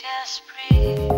[0.00, 1.17] Just breathe.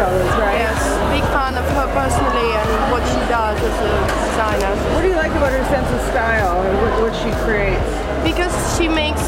[0.00, 0.62] Of right?
[0.62, 0.78] yes,
[1.10, 3.90] big fan of her personally and what she does as a
[4.30, 4.72] designer.
[4.94, 7.90] What do you like about her sense of style and what, what she creates?
[8.22, 9.22] Because she makes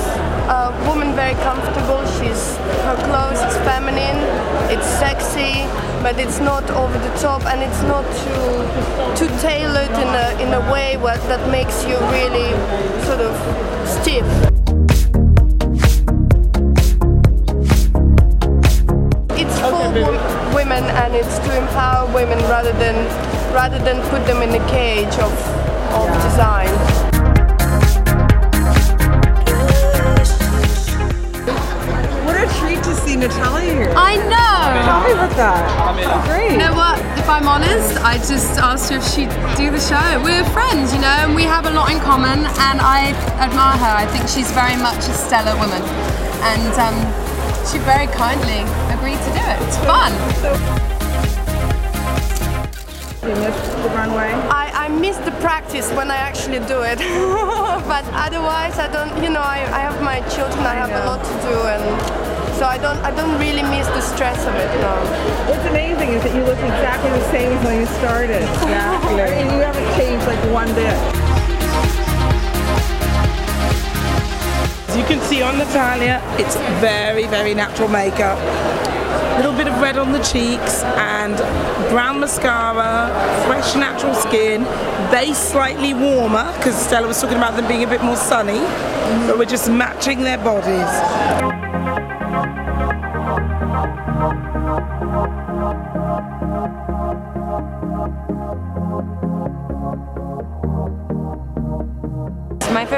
[0.47, 2.02] a woman very comfortable.
[2.19, 2.56] She's
[2.87, 4.19] her clothes is feminine,
[4.70, 5.66] it's sexy,
[6.02, 8.55] but it's not over the top and it's not too
[9.19, 12.50] too tailored in a in a way where, that makes you really
[13.06, 13.34] sort of
[13.87, 14.59] stiff.
[20.80, 22.95] Women and it's to empower women rather than
[23.53, 25.33] rather than put them in a cage of
[25.92, 26.70] of design.
[32.25, 33.95] What a treat to see Natalia here.
[33.97, 34.61] I know.
[34.87, 36.27] Tell me about that.
[36.27, 36.53] Great.
[36.53, 36.98] You know what?
[37.19, 40.22] If I'm honest, I just asked her if she'd do the show.
[40.22, 43.94] We're friends, you know, and we have a lot in common, and I admire her.
[44.05, 45.83] I think she's very much a stellar woman,
[46.55, 46.97] and um,
[47.67, 48.65] she very kindly
[49.01, 49.59] agreed to do it.
[49.65, 50.12] It's fun.
[53.25, 54.29] You missed the runway.
[54.53, 56.98] I, I miss the practice when I actually do it.
[57.89, 61.25] but otherwise I don't you know, I, I have my children, I have a lot
[61.25, 61.84] to do and
[62.59, 64.93] so I don't I don't really miss the stress of it no.
[65.48, 68.43] What's amazing is that you look exactly the same as when you started.
[68.43, 69.23] Exactly.
[69.23, 70.98] I mean, you haven't changed like one bit.
[74.91, 78.37] As you can see on Natalia, it's very, very natural makeup.
[79.11, 81.36] A little bit of red on the cheeks and
[81.91, 83.08] brown mascara,
[83.47, 84.64] fresh natural skin,
[85.11, 88.60] base slightly warmer because Stella was talking about them being a bit more sunny,
[89.26, 91.69] but we're just matching their bodies.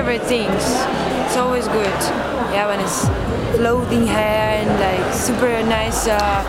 [0.03, 0.65] Favorite things.
[1.27, 1.99] It's always good.
[2.51, 3.07] Yeah, when it's
[3.57, 6.43] floating hair and like super nice uh,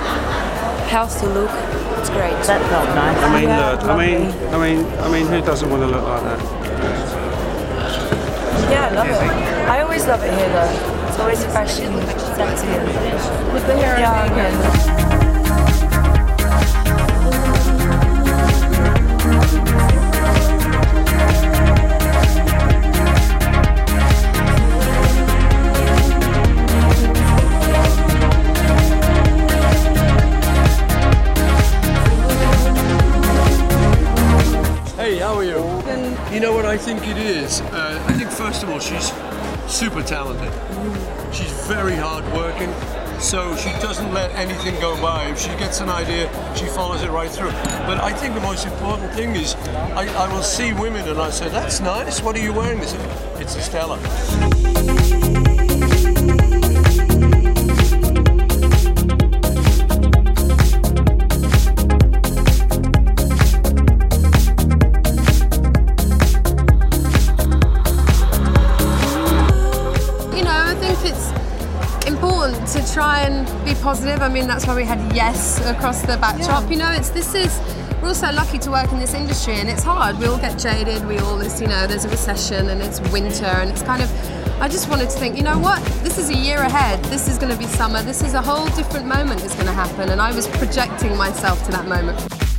[0.89, 1.51] healthy look.
[1.99, 2.33] It's great.
[2.49, 3.17] That felt nice.
[3.19, 3.83] I mean, Yeah, look.
[3.83, 6.39] I mean, I mean, I mean, who doesn't want to look like that?
[8.71, 9.69] Yeah, I love it.
[9.69, 11.07] I always love it here though.
[11.09, 11.93] It's always fashion,
[12.35, 12.67] sexy.
[12.67, 15.11] and- With the hair Yeah, and makeup.
[15.11, 15.22] yeah.
[36.53, 37.61] What I think it is?
[37.61, 39.11] Uh, I think first of all, she's
[39.67, 40.51] super talented.
[41.33, 42.71] She's very hard working,
[43.19, 45.25] so she doesn't let anything go by.
[45.25, 47.51] If she gets an idea, she follows it right through.
[47.87, 49.55] But I think the most important thing is
[49.95, 52.79] I, I will see women and I say, that's nice, what are you wearing?
[52.79, 55.02] They say, it's a
[71.05, 74.21] it's important to try and be positive.
[74.21, 76.69] I mean, that's why we had yes across the backdrop.
[76.69, 77.59] You know, it's this is
[78.01, 80.19] we're also lucky to work in this industry, and it's hard.
[80.19, 81.05] We all get jaded.
[81.07, 84.11] We all, it's, you know, there's a recession, and it's winter, and it's kind of.
[84.61, 85.83] I just wanted to think, you know what?
[86.03, 87.03] This is a year ahead.
[87.05, 88.01] This is going to be summer.
[88.01, 91.63] This is a whole different moment is going to happen, and I was projecting myself
[91.65, 92.52] to that moment.